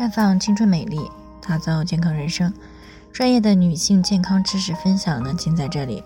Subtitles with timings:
[0.00, 0.98] 绽放青春美丽，
[1.46, 2.50] 打造健康人生。
[3.12, 6.02] 专业的女性健康知识分享呢，尽在这里。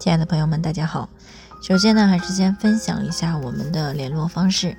[0.00, 1.08] 亲爱的朋友们，大家好。
[1.62, 4.76] 首先呢，还是先分享一下我们的联络方式。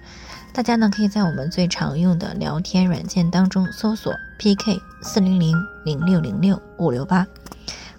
[0.51, 5.55] 大家呢，可以在我们最常用的聊天软件当中搜索 PK 四零零
[5.85, 7.25] 零六零六五六八，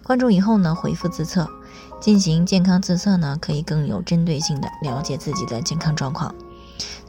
[0.03, 1.49] 关注以后呢，回复自测
[1.99, 6.35] 进行健康自测呢，可以更有针对性的了解自己的健康状况。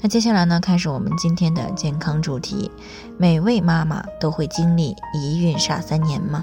[0.01, 2.71] 那接下来呢，开始我们今天的健康主题。
[3.17, 6.41] 每位妈妈都会经历一孕傻三年吗？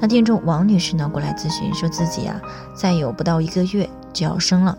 [0.00, 2.40] 那听众王女士呢过来咨询，说自己啊
[2.72, 4.78] 再有不到一个月就要生了，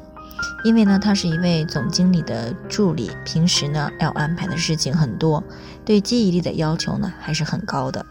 [0.64, 5.44] 因为呢她是一位总经理的助理，平时呢要安排的事情很多，
[5.84, 8.06] 对记忆力的要求呢还是很高的。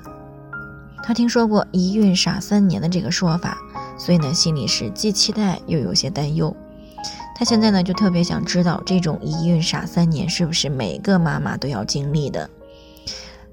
[1.03, 3.57] 她听说过一孕傻三年的这个说法，
[3.99, 6.55] 所以呢心里是既期待又有些担忧。
[7.41, 12.51] 她现在呢就特别想知道，这种一孕傻三年是不是每个妈妈都要经历的？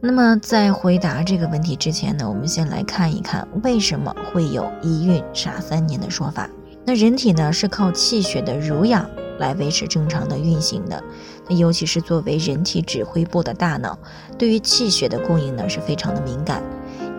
[0.01, 6.49] 那么在回答这个问题之前呢，我们先来看一看为什么会有一孕傻三年的说法。
[6.83, 11.01] 那人体呢是靠气血的濡养来维持正常的运行的。
[11.47, 13.97] 那尤其是作为人体指挥部的大脑，
[14.37, 16.61] 对于气血的供应呢是非常的敏感。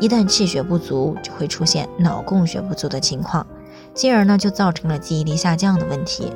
[0.01, 3.47] 一旦气血不足，就会出现脑供血不足的情况，
[3.95, 6.31] 进而呢就造成了记忆力下降的问题。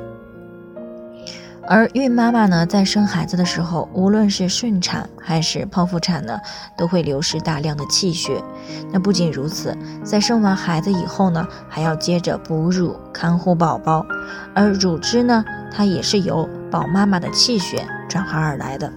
[1.65, 6.37] 而孕妈妈呢，在生孩子的时候，无论是顺产还是剖腹产呢，
[6.77, 8.43] 都会流失大量的气血。
[8.91, 14.05] 那不仅如此，在生完孩子以后呢，还要接着哺乳、看护宝宝，
[14.53, 18.91] 而乳汁呢，它也是由宝妈妈的气血转化而来的。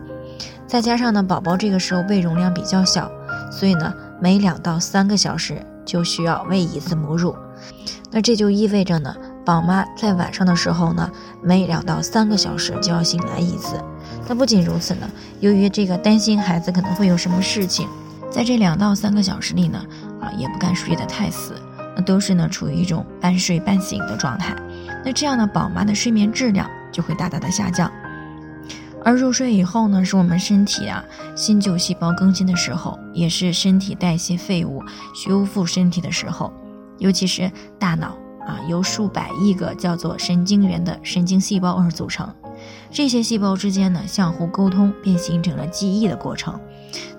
[0.67, 3.09] 再加上呢，宝宝这个时候胃容量比较小，
[3.53, 7.35] 所以呢，每两到三个小时就需要喂一次母乳。
[8.11, 9.15] 那这就意味着呢。
[9.47, 11.09] 宝妈在晚上的时候呢，
[11.41, 13.81] 每两到三个小时就要醒来一次。
[14.27, 15.09] 那不仅如此呢，
[15.39, 17.89] 由于这个担心孩子可能会有什么事情，
[18.29, 19.79] 在这两到三个小时里呢，
[20.21, 21.55] 啊，也不敢睡得太死，
[21.95, 24.53] 那都是呢处于一种半睡半醒的状态。
[25.05, 27.89] 那这样呢，宝妈的睡眠质量就会大大的下降。
[29.05, 31.05] 而入睡以后呢，是我们身体啊
[31.37, 34.83] 新旧细胞更新的时候，也是身体代谢废物、
[35.15, 36.53] 修复身体的时候，
[36.99, 38.19] 尤其是大脑。
[38.47, 42.33] 啊，由数百亿个叫做神经元的神经细胞而组成，
[42.91, 46.59] 这些细胞之间呢相互沟通，便形成了记忆的过程。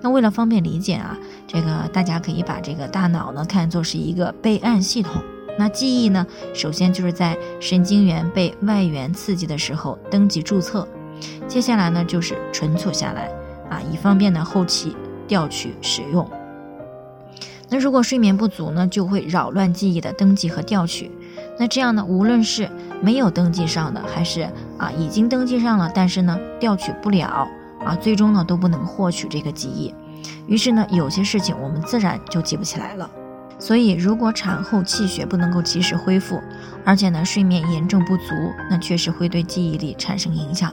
[0.01, 5.21] 那为了方便理解啊，这个大家可以把这个大脑呢看作是一个备案系统。
[5.59, 10.87] 那记忆呢，首先就是在神经元被外源刺激的时候登记注册，
[11.47, 13.29] 接下来呢就是存储下来，
[13.69, 14.95] 啊，以方便呢后期
[15.27, 16.29] 调取使用。
[17.69, 21.11] 那如果睡眠不足呢，就会扰乱记忆的登记和调取。
[21.59, 22.69] 那这样呢，无论是
[23.01, 27.47] 没有登记上的，还是啊已经登记上了，但是呢调取不了
[27.83, 29.93] 啊，最终呢都不能获取这个记忆。
[30.47, 33.09] 于是呢，有些事情我们自然就记不起来了。
[33.59, 36.39] 所以，如果产后气血不能够及时恢复，
[36.85, 38.33] 而且呢睡眠严重不足，
[38.69, 40.71] 那确实会对记忆力产生影响。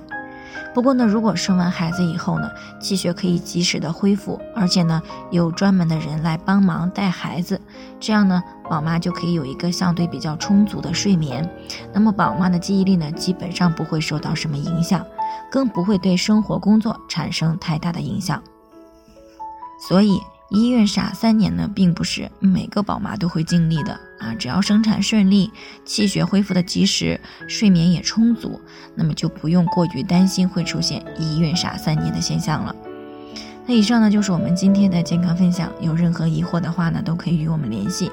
[0.73, 2.51] 不过呢，如果生完孩子以后呢，
[2.81, 5.01] 气血可以及时的恢复，而且呢，
[5.31, 7.61] 有专门的人来帮忙带孩子，
[8.01, 11.49] 这样呢，宝妈就可以有一个相对比较充足的睡眠。
[11.93, 15.07] 那么宝妈的记忆力呢，基本上不会受到什么影响，
[15.51, 18.43] 更不会对生活工作产生太大的影响。
[19.89, 20.21] 所以。
[20.55, 24.33] 一孕傻三年呢，并不是每个宝妈都会经历的啊。
[24.39, 25.51] 只要生产顺利，
[25.85, 28.61] 气血恢复的及时，睡眠也充足，
[28.95, 32.75] 那么就不用过于担心会出现一孕傻三年的现象了。
[33.67, 35.73] 那以上呢就是我们今天的健康分享。
[35.81, 38.09] 有任何疑惑的话呢，都可以与我们联系，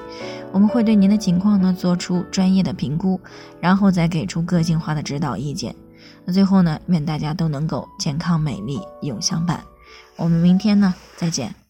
[0.50, 3.20] 我们会对您的情况呢做出专业的评估，
[3.60, 5.72] 然后再给出个性化的指导意见。
[6.24, 9.62] 那最后呢，愿大家都能够健康美丽永相伴。
[10.16, 11.61] 我们明天呢再见。